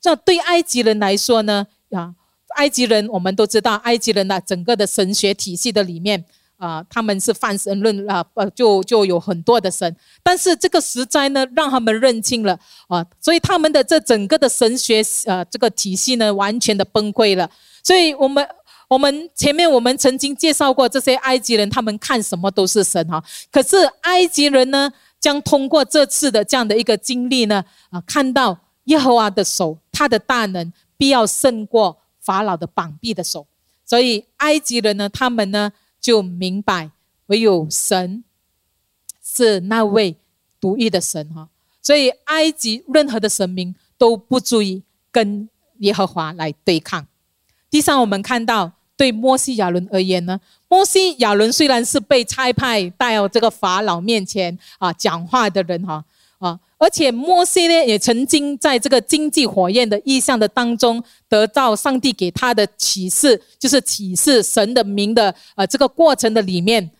[0.00, 2.14] 这对埃及人来说呢，啊，
[2.56, 6.24] 埃及人我们都知道，埃及人的整个的神学体系的里面
[6.56, 12.58] 啊，他们是泛神论啊，呃，就就有很多的神，但是这个实在呢，让他们认清了
[12.88, 17.50] 啊，所以他们的这整个的神学呃这个体系呢，完全的崩溃了，
[17.82, 18.46] 所以我们。
[18.88, 23.22] 我们前面我们曾经介绍过这些埃及人，他们看什么都是神哈。
[23.52, 28.58] 可是埃及人呢，将通过这次的这样的一个经历呢，啊，看到
[28.88, 33.46] 耶和华的手，他的大能必要胜过法老的绑臂的手。
[33.84, 36.90] 所以埃及人呢，他们呢就明白，
[37.26, 38.22] 唯有神
[39.22, 40.16] 是那位
[40.60, 41.48] 独一的神哈。
[41.80, 45.48] 所以埃及任何的神明都不足以跟
[45.78, 47.06] 耶和华来对抗。
[47.70, 56.04] 第三，我们看到对摩西亚伦而言呢，摩西亚伦虽然是被差派带到这个法老面前啊讲话的人哈，
[56.38, 66.90] 啊而且摩西呢也曾经在这个经济火焰的意象的当中得到上帝给他的启示，就是启示神的名的呃这个过程的里面。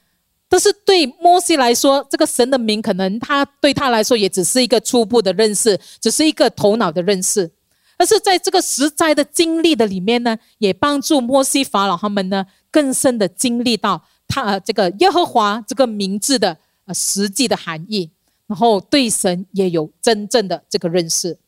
[0.48, 7.50] 但是对摩西来说，这个神的名可能他对他来说也只是一个初步的认识，只是一个头脑的认识。
[7.96, 18.10] 但是在这个实在的经历的里面呢，也帮助摩西法老他们呢更深的经历到他呃这个耶和华这个名字的呃实际的含义，
[18.48, 21.38] 然后对神也有真正的这个认识。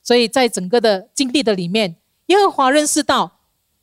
[0.00, 3.38] 所以在整个的经历的里面，耶和华认识到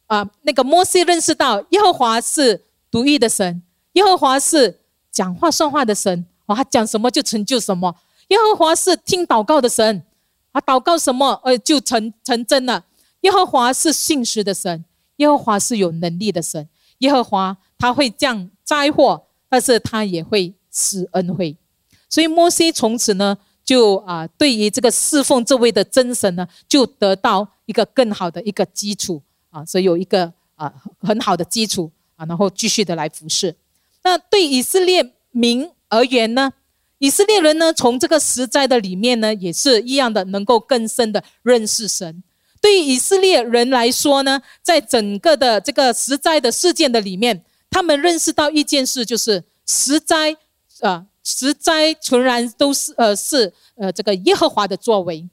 [0.07, 3.61] 啊，那个摩西认识到耶和华是独一的神。
[3.93, 4.79] 耶和华是
[5.11, 7.93] 讲话算话的神，哦，他讲什么就成就什么。
[8.29, 10.03] 耶和华是听祷告的神，
[10.51, 12.85] 啊，祷告什么，呃，就成成真了。
[13.21, 14.85] 耶和华是信实的神，
[15.17, 16.69] 耶和华是有能力的神。
[16.99, 21.55] 耶和华他会降灾祸，但是他也会施恩惠。
[22.09, 33.55] 所以摩西从此呢，就啊，对于这个侍奉这位的真神呢，就得到一个更好的一个基础啊，所以有一个啊很好的基础啊，然后继续的来服侍。
[34.03, 36.51] 那对以色列民而言呢？
[36.97, 42.21] 以色列人呢，从这个实在的里面呢，也是一样的，能够更深的认识神。
[42.59, 50.35] 对于以色列人来说呢，在整个的这个实在的事件的里面，他们认识到一件事，就是实在
[50.81, 55.29] 啊，实在全然都是呃是呃这个耶和华的作为，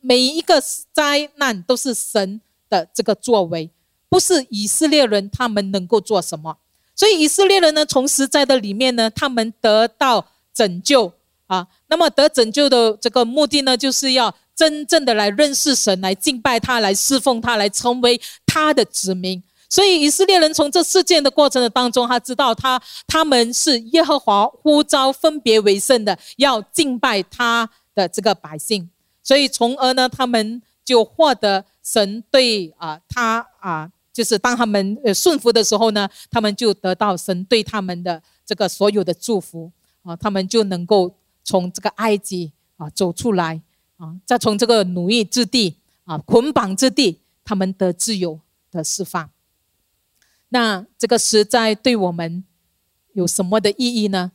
[0.00, 3.70] 每一个灾难都是神的这个作为，
[4.10, 6.58] 不是以色列人他们能够做什么。
[6.94, 11.12] 所以以色列人呢，从实在的里面呢，他们得到拯救
[11.46, 11.66] 啊。
[11.88, 19.42] 那么得拯救的这个目的呢，就是要真正的来认识神，来敬拜他，来侍奉他，来成为他的子民。
[19.74, 28.88] 所以以色列人从这事件的过程的当中，他知道他他们是耶和华呼召分别为圣的，要敬拜他的这个百姓。
[29.20, 33.90] 所以从而呢，他们就获得神对啊他啊。
[34.12, 39.72] 就是当他们呃顺服的时候呢，他们就得到神对他们的这个所有的祝福
[40.04, 43.60] 啊，他们就能够从这个埃及啊走出来
[43.96, 48.38] 啊，再从这个奴役之地啊捆绑之地，他们得自由
[48.70, 49.28] 的释放。
[50.54, 52.44] 那这个实在对我们
[53.14, 54.30] 有什么的意义呢？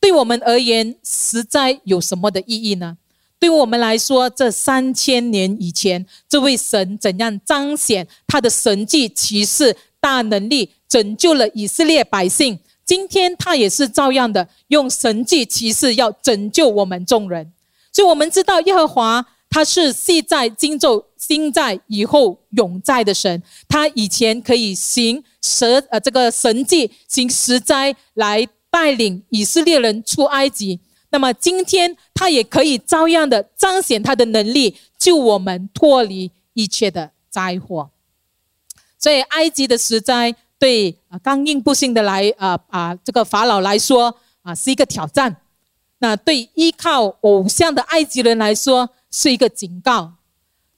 [0.00, 2.98] 对我们而言，实在有什么的意义呢？
[3.38, 12.58] 对我们来说，这三千年以前，这位神怎样彰显他的神迹奇事、大能力，拯救了以色列百姓？
[12.84, 17.52] 今天他也是照样的用神迹奇事要拯救我们众人。
[17.92, 23.42] 所以，我们知道耶和华他是系在、今昼、今在、以后永在的神。
[23.68, 30.80] 他以前可以行蛇呃这个神迹，行十灾来带领以色列人出埃及。
[31.10, 37.90] 那么今天他也可以照样的彰显他的能力，救我们脱离一切的灾祸。
[38.98, 45.36] 所以埃及的十灾对啊刚硬不信的来啊啊这个法老来说啊是一个挑战，
[45.98, 50.14] 那对依靠偶像的埃及人来说是一个警告。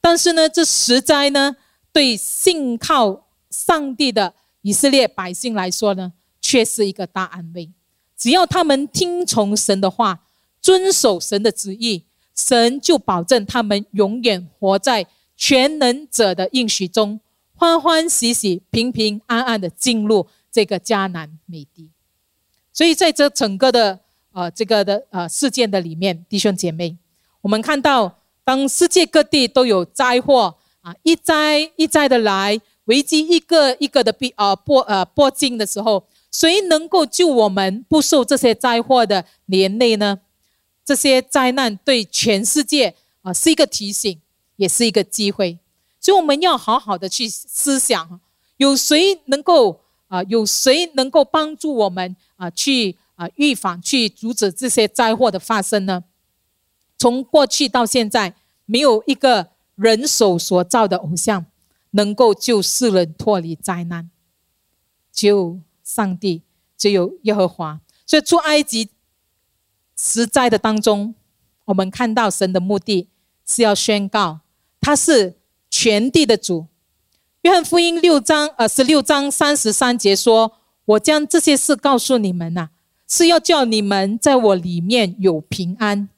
[0.03, 1.57] 但是呢，这十灾呢
[1.93, 7.71] 对信靠上帝的以色列百姓来说呢，却是一个大安慰。
[8.17, 10.25] 只要他们听从神的话，
[10.61, 17.21] 遵守神的旨意，神就保证他们永远活在全能者的应许中，
[17.55, 21.91] 欢欢喜喜、平平安安的进入这个迦南美地。
[22.73, 24.01] 所以，在这整个的
[24.33, 26.97] 呃这个的呃事件的里面，弟兄姐妹，
[27.41, 36.05] 我们看到，当世界各地都有灾祸啊，一灾一灾的来，危机一个一个的逼呃迫呃迫近的时候。
[36.33, 40.20] 谁能够救我们不受这些灾祸的连累呢？
[40.83, 44.19] 这些灾难对全世界啊是一个提醒，
[44.56, 45.58] 也是一个机会，
[46.00, 48.19] 所以我们要好好的去思想：
[48.56, 50.23] 有谁能够啊？
[50.23, 52.48] 有谁能够帮助我们啊？
[52.48, 56.02] 去啊预防、去阻止这些灾祸的发生呢？
[57.03, 61.46] 从过去到现在，没有一个人手所造的偶像
[61.90, 64.09] 能够救世人脱离灾难，
[65.11, 65.59] 就。
[65.85, 66.42] 上帝
[66.79, 68.88] 只有耶和华，所以出埃及
[69.96, 71.15] 实在的当中，
[71.67, 73.09] 我们看到神的目的
[73.44, 74.40] 是要宣告
[74.81, 75.35] 他是
[75.69, 76.69] 全地的主。
[77.42, 80.53] 约翰福音六章呃十六章三十三节说
[80.87, 82.69] ：“我将这些事告诉你们呐，
[83.09, 86.09] 是要叫你们在我里面有平安，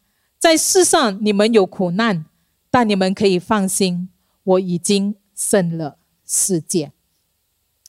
[0.44, 2.26] 在世上你们有苦难，
[2.70, 4.10] 但你们可以放心，
[4.42, 6.92] 我已经胜了世界。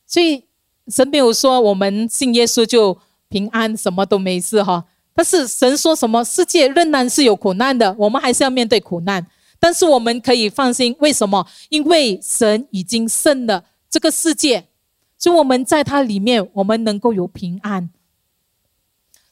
[0.07, 0.45] 所以
[0.87, 2.97] 神没有说我们信耶稣就
[3.27, 4.85] 平安，什么都没事哈。
[5.13, 6.23] 但是神说什么？
[6.23, 9.27] 世界仍然是有苦难的，我们还是要面对苦难。
[9.59, 11.45] 但是我们可以放心，为什么？
[11.67, 14.69] 因为神已经胜了这个世界，
[15.17, 17.89] 所以我们在它里面，我们能够有平安。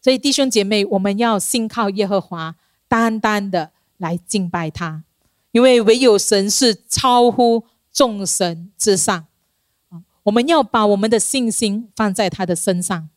[0.02, 2.58] 所以弟兄姐妹，我们要信靠耶和华，
[2.94, 5.04] 单单的来敬拜他，
[5.52, 9.26] 因为唯有神是超乎众神之上。
[10.22, 13.10] 我们要把我们的信心放在他的身上，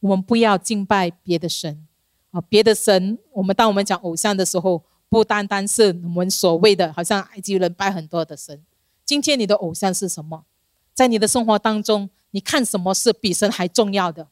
[0.00, 1.86] 我们不要敬拜别的神
[2.32, 2.40] 啊！
[2.40, 8.60] 别的神，我们当我们讲偶像的时候，不单单是我们所谓的，好像埃及人拜很多的神。
[9.04, 10.44] 今天你的偶像是什么？
[10.92, 14.26] 在你的生活当中，你看什么是比神还重要的？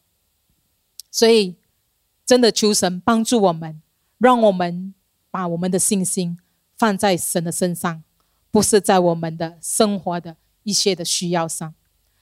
[1.09, 1.55] 所以，
[2.25, 3.81] 真的求神帮助我们，
[4.19, 4.93] 让我们
[5.31, 6.37] 把我们的信心
[6.77, 8.03] 放在神的身上，
[8.51, 11.73] 不是在我们的生活的一些的需要上。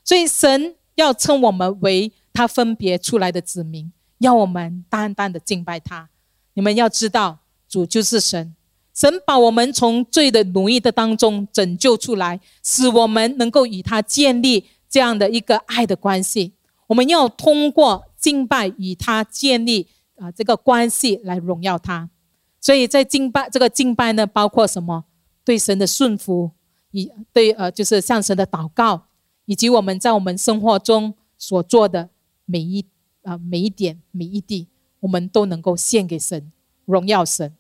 [0.04, 6.10] 所以神要称我们为他分别出来的子民，要我们单单的敬拜他。
[6.54, 8.56] 你们要知道，主就是神，
[8.94, 16.54] 神把我们从罪的奴役的当中拯救出来，使我们能够与他建立这样的一个爱的关系。
[16.88, 19.88] 我们要通过敬拜与他建立
[20.18, 22.10] 啊这个关系来荣耀他。
[22.60, 25.06] 所以在敬拜这个敬拜呢，包括什么？
[25.46, 26.52] 对神的顺服，
[26.92, 29.06] 以对呃就是向神的祷告。
[29.46, 32.10] 以及我们在我们生活中所做的
[32.44, 32.86] 每一
[33.24, 34.68] 啊每一点每一滴，
[35.00, 36.52] 我们都能够献给神，
[36.84, 37.56] 荣耀神。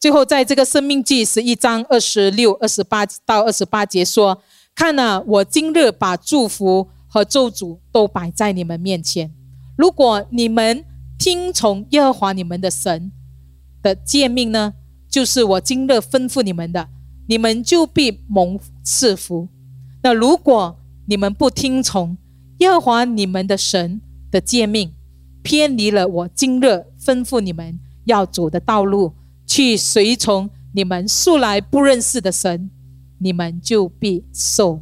[0.00, 4.42] 最后，在这个生命记十一章二十六、二十八到二十八节说
[4.74, 9.30] ：“看呐，我今日把祝福和咒诅都摆在你们面前。
[9.76, 10.84] 如果你们
[11.18, 13.12] 听从耶和华你们的神
[13.82, 14.74] 的诫命呢，
[15.08, 16.88] 就是我今日吩咐你们的，
[17.26, 19.48] 你们就必蒙赐福。
[20.02, 22.16] 那如果你们不听从
[22.58, 24.00] 耶和华你们的神
[24.30, 24.92] 的诫命，
[25.42, 26.66] 偏离了我今日
[27.00, 29.12] 吩咐你们要走的道路，
[29.46, 32.70] 去随从你们素来不认识的神，
[33.18, 34.80] 你们就必受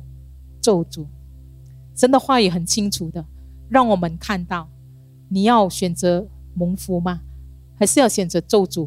[0.60, 1.06] 咒诅。
[1.94, 3.24] 神的话语很清楚的，
[3.68, 4.68] 让我们看到，
[5.32, 7.20] 你要选择蒙福吗？
[7.78, 8.86] 还是要选择咒诅？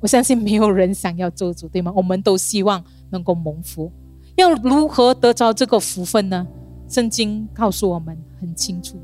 [0.00, 1.92] 我相信没有人想要咒诅，对吗？
[1.96, 3.90] 我们都希望能够蒙福。
[4.36, 6.46] 要如何得着这个福分呢？
[6.88, 8.96] 圣经告诉我们很清楚，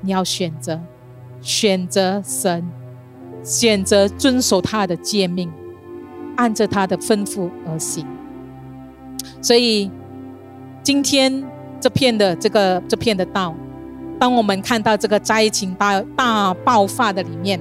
[0.00, 0.80] 你要选择，
[1.40, 2.68] 选择神，
[3.44, 5.48] 选择遵守他的诫命，
[6.36, 8.04] 按着他的吩咐而行。
[9.40, 9.90] 所以，
[10.82, 11.44] 今天
[11.80, 13.54] 这片的这个这片的道，
[14.20, 17.58] 当我们看到这个灾情大大爆发的里面，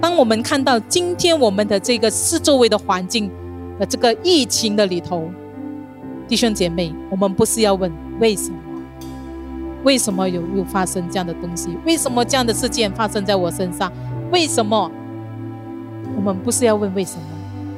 [0.00, 3.30] 当我们看到今天我们的这个四周围的环境
[3.78, 5.30] 的这个疫情的里头。
[6.26, 8.56] 弟兄姐妹，我们不是要问为什么？
[9.84, 11.76] 为什么有又发生这样的东西？
[11.86, 13.92] 为什么这样的事件发生在我身上？
[14.32, 14.90] 为什么？
[16.16, 17.22] 我们不是要问为什么？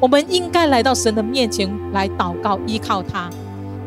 [0.00, 3.30] 我们应该来到神的面前来祷告，依靠他，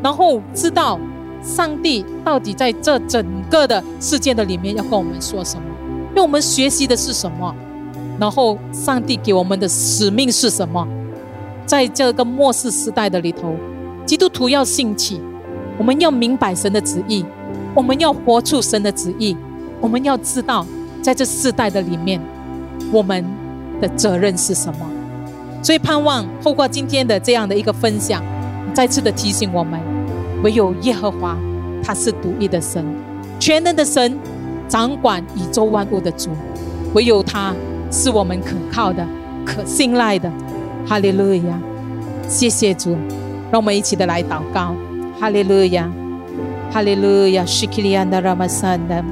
[0.02, 1.00] 然后知道
[1.46, 5.64] 上帝到底在这整个的事件的里面要跟我们说什么，
[6.10, 7.56] 因为我们学习的是什么，
[8.20, 10.88] 然后上帝给我们的使命是什么，
[11.66, 13.56] 在这个末世时代的里头。
[14.06, 15.20] 基督徒要兴起，
[15.78, 17.26] 我们要明白神的旨意，
[17.74, 19.36] 我们要活出神的旨意，
[19.80, 20.66] 我们要知道
[21.02, 22.22] 在这世代的里面，
[22.92, 23.26] 我们
[23.82, 24.80] 的责任是什么。
[25.64, 28.24] 所以盼望透过今天的这样的一个分享，
[28.76, 29.80] 再次的提醒我们，
[30.44, 31.38] 唯有耶和华
[31.84, 32.86] 他是独一的神，
[33.40, 34.18] 全能的神，
[34.68, 36.30] 掌管宇宙万物的主，
[36.94, 37.54] 唯有他
[37.92, 39.06] 是我们可靠的、
[39.46, 40.32] 可信赖的。
[40.88, 41.60] 哈利路亚，
[42.28, 42.96] 谢谢主。
[43.52, 44.76] 让我们一起的来祷告，
[45.20, 45.90] 哈利路亚，
[46.72, 49.04] 哈利路亚，希克里安的拉玛山的，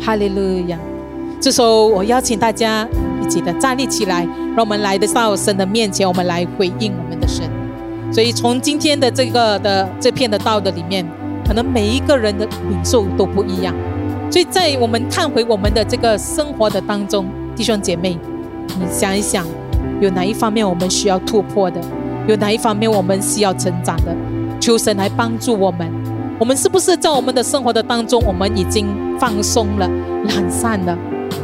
[0.00, 0.78] 哈利路亚。
[1.40, 2.86] 这时候，我邀请大家
[3.22, 4.24] 一起的站立起来，
[4.54, 7.48] 让我们来到神的面前，我们来回应我们的神。
[8.14, 11.04] 所以，从今天的这个的这片的道的里面，
[11.44, 13.74] 可能每一个人的领受都不一样。
[14.30, 18.16] 所以在我们看回我们的这个生活的当中，弟兄姐妹，
[18.78, 19.44] 你想一想，
[20.00, 21.80] 有哪一方面我们需要突破的？
[22.28, 24.14] 有哪一方面我们需要成长的？
[24.60, 25.90] 求神来帮助我们。
[26.38, 28.86] 我们是不是在我们的生活的当中，我们已经
[29.18, 29.90] 放松了、
[30.28, 30.96] 懒散了？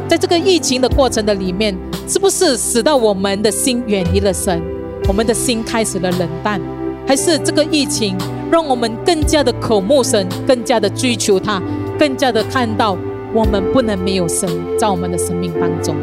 [0.07, 4.61] 在这个疫情的过程的里面，是不是使到我们的心远离了神？
[5.07, 6.61] 我们的心开始了冷淡？
[7.07, 8.15] 还是这个疫情
[8.49, 11.61] 让我们更加的渴慕神，更加的追求他，
[11.99, 12.97] 更加的看到
[13.33, 14.47] 我们不能没有神
[14.77, 15.95] 在我们的生命当中？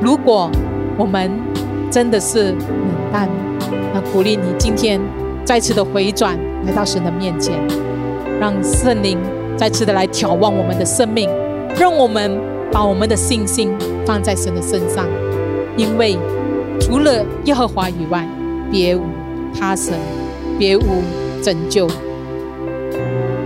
[0.00, 0.50] 如果
[0.96, 1.30] 我们
[1.90, 2.58] 真的是冷
[3.12, 3.28] 淡，
[3.92, 5.00] 那鼓励你今天
[5.44, 7.54] 再次的回转，来到神的面前。
[8.38, 9.18] 让圣灵
[9.56, 11.26] 再次的来眺望我们的生命，
[11.80, 12.38] 让我们
[12.70, 13.74] 把我们的信心
[14.04, 15.06] 放在神的身上，
[15.74, 16.18] 因为
[16.80, 18.26] 除了耶和华以外，
[18.70, 19.02] 别无
[19.58, 19.94] 他神，
[20.58, 21.02] 别无
[21.42, 21.88] 拯救。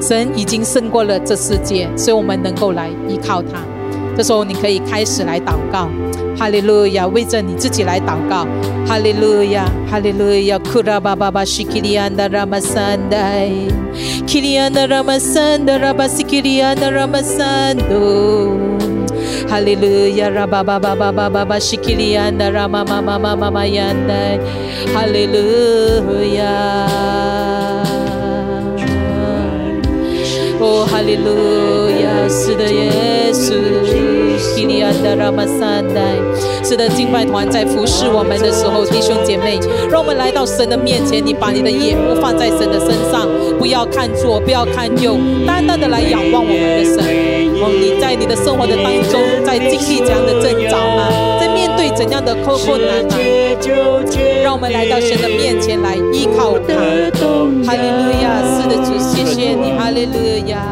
[0.01, 3.61] 神已经胜过了这世界，所以我们能够来依靠他。
[4.17, 5.89] 这时候，你可以开始来祷告。
[6.37, 8.47] 哈利路亚，为着你自己来祷告。
[8.87, 13.51] 哈利路亚，哈利路亚，库拉巴巴巴西基利安达拉玛三代，
[14.27, 18.70] 基利安达拉玛三达拉巴西基利安达拉玛三多。
[19.51, 21.11] 哈利路亚，拉巴巴巴巴
[34.41, 35.11] 巴巴巴西基利安的，
[36.65, 39.59] 是的，敬拜团在服侍我们的时候，弟兄姐妹，
[39.91, 43.29] 让我们来到神的面前，你把你的眼目放在神的身上，
[43.59, 47.05] 不要看左，不要看右，单单的来仰望我们的神。
[47.63, 51.09] 哦，你在你的生活的当中，在经历怎样的挣扎吗？
[51.41, 53.17] 在面对怎样的困困难吗？
[54.43, 56.75] 让我们来到神的面前来依靠他。
[57.67, 60.65] 哈利路亚，是的，主，谢谢你，哈利路亚。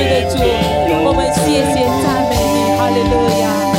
[0.00, 0.38] 谢的主，
[1.04, 3.69] 我们谢谢赞美你，哈利路亚。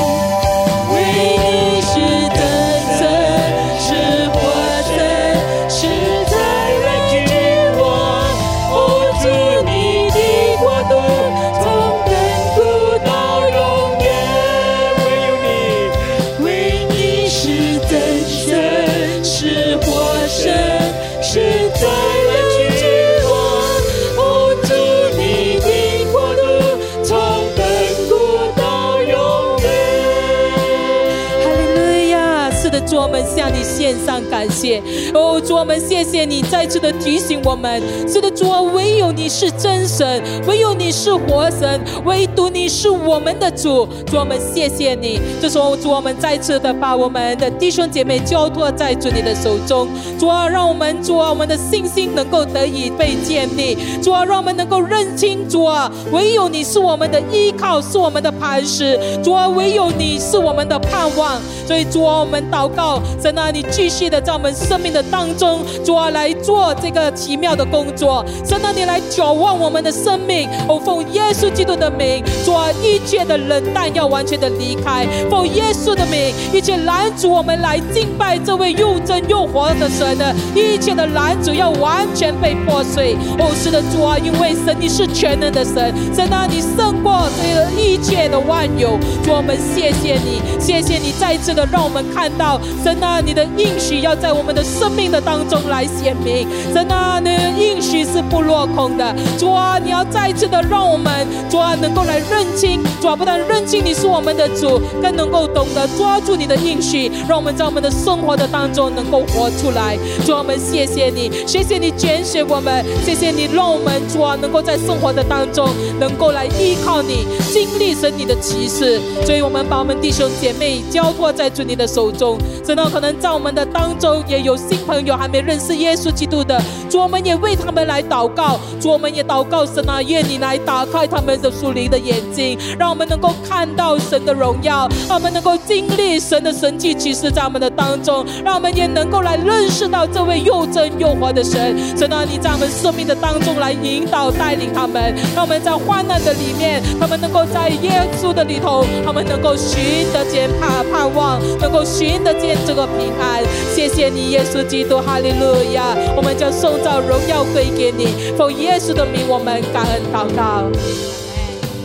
[35.14, 43.88] 哦，主我们谢谢你再次的提醒我们，是的，主啊，唯有你是真神，唯有你是活神，唯独你是我们的主。
[44.08, 45.22] 主，我们谢谢你。
[45.40, 49.88] 这时候，主，我们再次的把我们的弟兄姐妹交托在主你的手中。
[50.18, 53.78] 主啊，让我们主啊，我们的信心能够得以被建立。
[54.02, 59.00] 主啊，让我们能够认清主啊，唯有你是我们的依靠，是我们的磐石。
[59.24, 61.40] 主啊，唯有你是我们的盼望。
[61.68, 68.26] 所以，主啊，我们祷告，神啊，你继续的在我们生命的当中，主啊，来做这个奇妙的工作。
[68.44, 70.50] 神啊，你来眺望我们的生命。
[70.68, 75.06] 哦，奉耶稣基督的名，主啊，一切的冷淡要完全的离开。
[75.30, 83.16] 奉耶稣的名，一切拦阻我们来敬拜这位又真又活的神的一切的拦阻要完全被破碎。
[83.38, 88.98] 哦，是的，主啊，因为神你是全能的神，神啊，你胜过这个一切的万有。
[89.24, 91.68] 主，我们谢谢你，谢谢你再次的。
[91.72, 96.48] 让我们看到神啊，你的应许要在我们的生命的当中来显明。
[96.74, 99.16] 神啊，你的应许是不落空的。
[99.38, 109.96] 主啊，你要再次的让我们主啊能够来认清，主啊不但认清你是我们的主，更能够懂得抓住你的应许，让我们在我们的生活的当中能够活出来。
[110.26, 115.70] 主啊，我们谢谢你，谢谢你拣选我们，谢谢你让我们主啊能够在生活的当中
[116.00, 119.00] 能够来依靠你，经历神你的启示。
[119.26, 121.52] 所以我们把我们弟兄姐妹交托在。
[121.52, 126.58] 主你的手中，真的可能在我们的当中也有新朋友还没认识耶稣基督的，
[126.90, 141.76] 主我们也为他们来祷告，主我们也祷告神啊，愿你来打开他们的属灵的眼眼睛，让我们能够看到神的荣耀，让我们能够经历神的神迹奇事在我们的当中，让我们也能够来认识到这位又真又活的神。
[141.98, 153.44] 神啊，你在我们生命的当中来引导带领他们，让我们在患难的里面，他们能够在耶稣的里头，他们能够寻得见盼盼望，能够寻得见这个平安。
[153.74, 155.96] 谢谢你，耶稣基督，哈利路亚！
[156.16, 158.08] 我们将颂造荣耀归给你，
[158.38, 160.66] 奉耶稣的名，我们感恩祷告，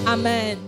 [0.06, 0.65] 阿门。